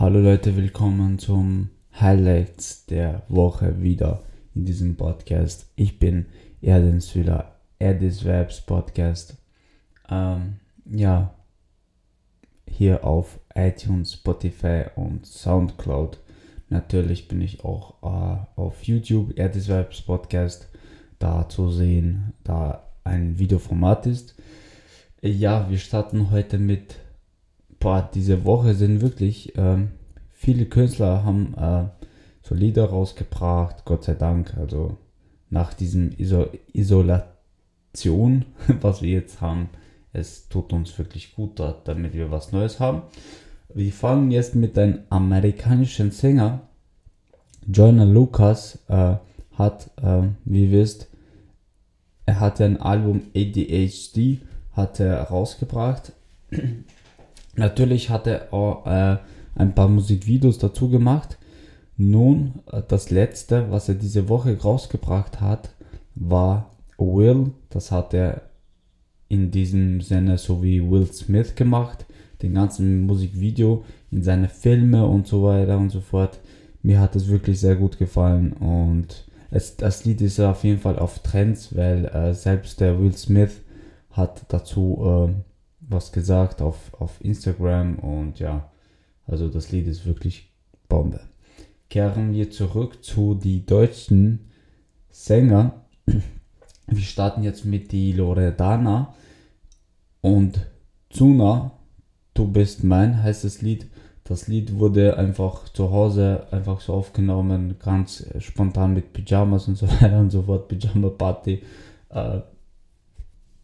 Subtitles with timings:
[0.00, 4.22] Hallo Leute, willkommen zum Highlights der Woche wieder
[4.54, 5.72] in diesem Podcast.
[5.74, 6.26] Ich bin
[6.62, 9.38] Erden Süler, Erdis Webs Podcast.
[10.08, 11.34] Ähm, ja,
[12.68, 16.20] hier auf iTunes, Spotify und Soundcloud.
[16.68, 20.68] Natürlich bin ich auch äh, auf YouTube, Erdis Webs Podcast,
[21.18, 24.36] da zu sehen, da ein Videoformat ist.
[25.22, 26.94] Ja, wir starten heute mit
[27.78, 29.88] boah, diese Woche sind wirklich ähm,
[30.32, 31.84] viele Künstler haben äh,
[32.42, 34.56] so Lieder rausgebracht, Gott sei Dank.
[34.56, 34.96] Also
[35.50, 38.44] nach diesem Iso Isolation,
[38.80, 39.68] was wir jetzt haben,
[40.12, 43.02] es tut uns wirklich gut, damit wir was Neues haben.
[43.74, 46.62] Wir fangen jetzt mit einem amerikanischen Sänger.
[47.66, 49.16] Jonah Lucas äh,
[49.54, 51.08] hat, äh, wie ihr wisst,
[52.24, 54.40] er hat ein Album ADHD
[54.72, 56.12] hat er rausgebracht.
[57.58, 59.18] Natürlich hat er auch äh,
[59.54, 61.38] ein paar Musikvideos dazu gemacht.
[61.96, 65.70] Nun, äh, das letzte, was er diese Woche rausgebracht hat,
[66.14, 67.52] war Will.
[67.70, 68.42] Das hat er
[69.28, 72.06] in diesem Sinne so wie Will Smith gemacht.
[72.42, 76.38] Den ganzen Musikvideo in seine Filme und so weiter und so fort.
[76.82, 80.98] Mir hat es wirklich sehr gut gefallen und es, das Lied ist auf jeden Fall
[80.98, 83.60] auf Trends, weil äh, selbst der Will Smith
[84.10, 85.47] hat dazu äh,
[85.88, 88.70] was gesagt auf, auf Instagram und ja,
[89.26, 90.52] also das Lied ist wirklich
[90.88, 91.20] Bombe.
[91.90, 94.50] Kehren wir zurück zu die deutschen
[95.10, 95.84] Sänger.
[96.86, 99.14] Wir starten jetzt mit die Loredana
[100.20, 100.66] und
[101.10, 101.72] Zuna,
[102.34, 103.86] du bist mein, heißt das Lied.
[104.24, 109.86] Das Lied wurde einfach zu Hause einfach so aufgenommen, ganz spontan mit Pyjamas und so
[110.00, 111.62] weiter und so fort, Pyjama Party.
[112.10, 112.40] Äh,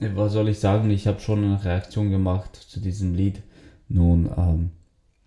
[0.00, 0.90] was soll ich sagen?
[0.90, 3.42] Ich habe schon eine Reaktion gemacht zu diesem Lied.
[3.88, 4.70] Nun, ähm,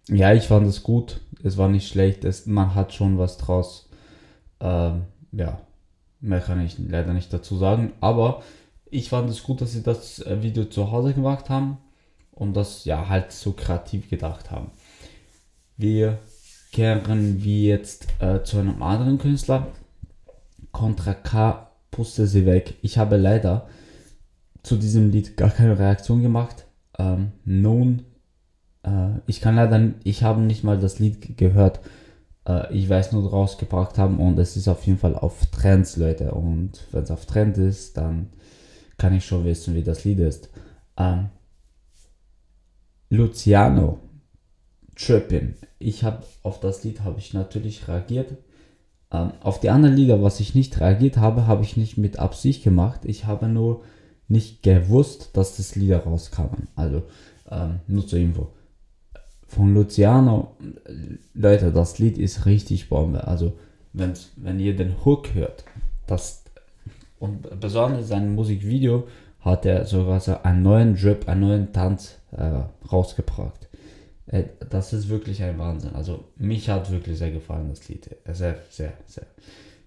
[0.07, 1.21] ja, ich fand es gut.
[1.43, 2.23] Es war nicht schlecht.
[2.25, 3.89] Es, man hat schon was draus.
[4.59, 5.59] Ähm, ja,
[6.19, 7.93] mehr kann ich leider nicht dazu sagen.
[7.99, 8.43] Aber
[8.89, 11.77] ich fand es gut, dass sie das äh, Video zu Hause gemacht haben
[12.31, 14.71] und das ja halt so kreativ gedacht haben.
[15.77, 16.19] Wir
[16.71, 19.67] kehren wie jetzt äh, zu einem anderen Künstler.
[20.71, 22.75] Contra K puste sie weg.
[22.81, 23.67] Ich habe leider
[24.63, 26.65] zu diesem Lied gar keine Reaktion gemacht.
[26.97, 28.03] Ähm, nun,
[28.83, 31.79] äh, ich kann leider, ich habe nicht mal das Lied gehört.
[32.47, 36.31] Äh, ich weiß nur rausgebracht haben und es ist auf jeden Fall auf Trends, Leute.
[36.33, 38.29] Und wenn es auf Trend ist, dann
[38.97, 40.49] kann ich schon wissen, wie das Lied ist.
[40.97, 41.29] Ähm,
[43.09, 43.99] Luciano,
[44.95, 45.55] Trippin.
[45.79, 48.37] Ich habe auf das Lied habe ich natürlich reagiert.
[49.11, 52.63] Ähm, auf die anderen Lieder, was ich nicht reagiert habe, habe ich nicht mit Absicht
[52.63, 53.01] gemacht.
[53.03, 53.83] Ich habe nur
[54.31, 56.67] nicht gewusst, dass das Lieder rauskamen.
[56.75, 57.03] Also
[57.49, 58.49] ähm, nur zur Info.
[59.47, 60.55] Von Luciano,
[61.33, 63.27] Leute, das Lied ist richtig Bombe.
[63.27, 63.53] Also
[63.93, 65.65] wenn, ihr den Hook hört,
[66.07, 66.43] das
[67.19, 69.07] und besonders sein Musikvideo
[69.41, 73.67] hat er sogar so einen neuen Drip, einen neuen Tanz äh, rausgebracht.
[74.27, 75.93] Äh, das ist wirklich ein Wahnsinn.
[75.93, 78.09] Also mich hat wirklich sehr gefallen das Lied.
[78.25, 79.25] Sehr, sehr, sehr.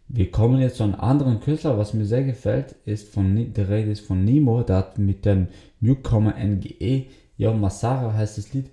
[0.08, 3.90] Wir kommen jetzt zu einem anderen Künstler, was mir sehr gefällt, ist von, der Rede
[3.90, 5.48] ist von Nemo, der hat mit dem
[5.80, 7.06] Newcomer NGE,
[7.36, 8.70] ja, Masara heißt das Lied.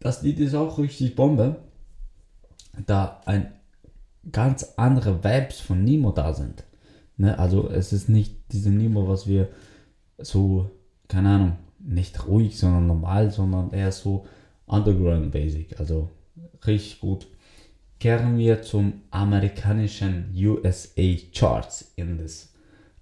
[0.00, 1.56] Das Lied ist auch richtig Bombe,
[2.86, 3.52] da ein
[4.30, 6.64] ganz andere Vibes von Nemo da sind.
[7.16, 7.38] Ne?
[7.38, 9.48] Also es ist nicht diese Nemo, was wir
[10.18, 10.70] so,
[11.08, 14.26] keine Ahnung, nicht ruhig, sondern normal, sondern eher so
[14.66, 15.80] underground basic.
[15.80, 16.10] Also
[16.66, 17.26] richtig gut
[17.98, 22.52] kehren wir zum amerikanischen USA Charts in das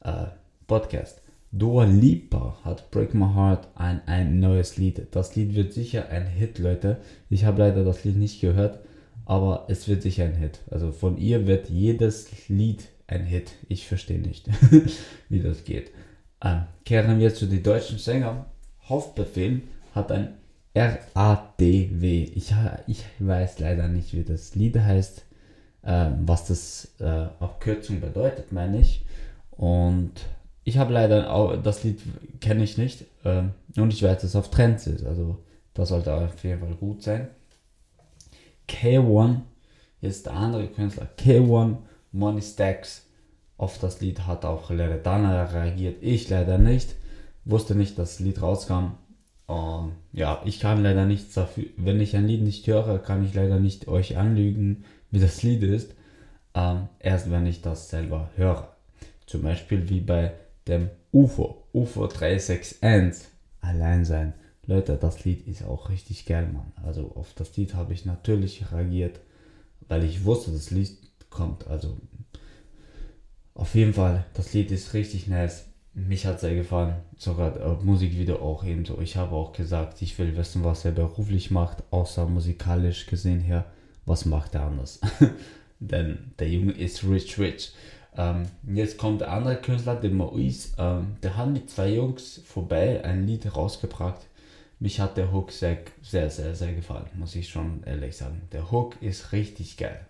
[0.01, 0.27] äh,
[0.67, 1.21] Podcast.
[1.53, 5.07] Dua Lipa hat Break My Heart ein, ein neues Lied.
[5.11, 6.99] Das Lied wird sicher ein Hit, Leute.
[7.31, 8.81] Ich habe leider das Lied nicht gehört,
[9.25, 10.61] aber es wird sicher ein Hit.
[10.71, 13.53] Also von ihr wird jedes Lied ein Hit.
[13.69, 14.49] Ich verstehe nicht,
[15.29, 15.93] wie das geht.
[16.43, 18.45] Ähm, kehren wir zu den deutschen Sängern.
[18.89, 19.63] Hauptbefehl
[19.95, 20.35] hat ein
[20.75, 21.96] R-A-D-W.
[22.37, 22.53] Ich,
[22.87, 25.25] ich weiß leider nicht, wie das Lied heißt,
[25.81, 29.07] äh, was das äh, Abkürzung bedeutet, meine ich.
[29.53, 30.13] Und
[30.63, 31.99] ich habe leider auch, das Lied
[32.43, 33.45] kenne ich nicht äh,
[33.79, 35.07] und ich weiß, dass es auf Trends ist.
[35.07, 35.39] Also
[35.73, 37.29] das sollte auf jeden Fall gut sein.
[38.69, 39.41] K1
[40.03, 41.09] ist der andere Künstler.
[41.19, 41.79] K1
[42.13, 43.07] Money Stacks
[43.57, 46.03] auf das Lied hat auch Loredana reagiert.
[46.03, 46.97] Ich leider nicht.
[47.47, 48.99] Wusste nicht, dass das Lied rauskam.
[49.47, 51.67] Um, ja, ich kann leider nichts dafür.
[51.77, 55.63] Wenn ich ein Lied nicht höre, kann ich leider nicht euch anlügen, wie das Lied
[55.63, 55.95] ist.
[56.53, 58.75] Um, erst wenn ich das selber höre.
[59.27, 60.33] Zum Beispiel wie bei
[60.67, 63.29] dem UFO, UFO 361,
[63.61, 64.33] Allein sein.
[64.67, 66.73] Leute, das Lied ist auch richtig geil, Mann.
[66.85, 69.21] Also auf das Lied habe ich natürlich reagiert,
[69.89, 70.97] weil ich wusste, das Lied
[71.31, 71.67] kommt.
[71.69, 71.97] Also
[73.55, 75.67] auf jeden Fall, das Lied ist richtig nice.
[75.99, 76.97] Mich hat sehr gefallen.
[77.17, 79.01] Sogar äh, Musikvideo auch ebenso.
[79.01, 83.65] Ich habe auch gesagt, ich will wissen, was er beruflich macht, außer musikalisch gesehen her.
[84.05, 85.01] Was macht er anders?
[85.81, 87.73] Denn der Junge ist rich, rich.
[88.15, 90.75] Ähm, jetzt kommt der andere Künstler, der Maurice.
[90.77, 94.21] Ähm, der hat mit zwei Jungs vorbei ein Lied rausgebracht.
[94.79, 98.43] Mich hat der Hook sehr, sehr, sehr, sehr gefallen, muss ich schon ehrlich sagen.
[98.53, 100.05] Der Hook ist richtig geil.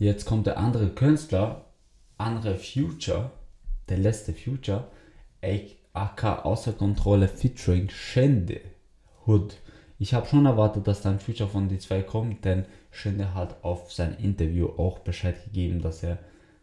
[0.00, 1.66] Jetzt kommt der andere Künstler,
[2.18, 3.30] andere Future,
[3.88, 4.88] der letzte Future,
[5.92, 8.60] AK Außer Kontrolle featuring Schende
[9.26, 9.56] Hood.
[9.98, 13.64] Ich habe schon erwartet, dass da ein Future von die zwei kommt, denn Schende hat
[13.64, 16.18] auf sein Interview auch Bescheid gegeben, dass er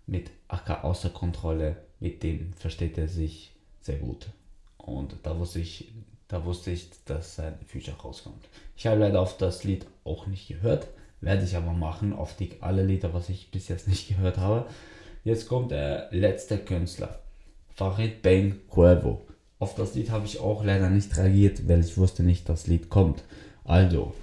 [0.05, 4.27] mit AK Außer Kontrolle, mit dem versteht er sich sehr gut.
[4.77, 5.91] Und da wusste ich,
[6.27, 8.49] da wusste ich, dass sein Future rauskommt.
[8.75, 10.87] Ich habe leider auf das Lied auch nicht gehört,
[11.21, 14.67] werde ich aber machen, auf die alle Lieder, was ich bis jetzt nicht gehört habe.
[15.25, 17.19] Jetzt kommt der letzte Künstler,
[17.75, 19.21] Farid Bang Cuervo.
[19.57, 22.67] Auf das Lied habe ich auch leider nicht reagiert, weil ich wusste nicht, dass das
[22.67, 23.23] Lied kommt.
[23.63, 24.13] Also,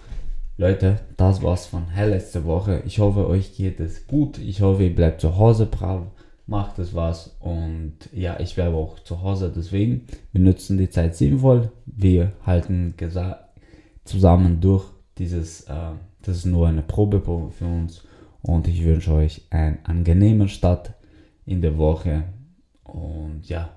[0.59, 2.83] Leute, das war's von letzte Woche.
[2.85, 4.37] Ich hoffe, euch geht es gut.
[4.37, 6.03] Ich hoffe, ihr bleibt zu Hause brav,
[6.47, 7.35] macht es was.
[7.41, 9.51] Und ja, ich bleibe auch zu Hause.
[9.57, 11.73] Deswegen, wir nutzen die Zeit sinnvoll.
[11.87, 12.95] Wir halten
[14.05, 14.85] zusammen durch.
[15.17, 18.03] Dieses, äh, das ist nur eine Probe für uns.
[18.43, 20.95] Und ich wünsche euch einen angenehmen Start
[21.45, 22.25] in der Woche.
[22.85, 23.77] Und ja,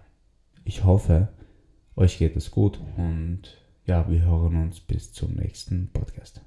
[0.63, 1.29] ich hoffe,
[1.95, 2.79] euch geht es gut.
[2.97, 6.41] Und ja, wir hören uns bis zum nächsten Podcast.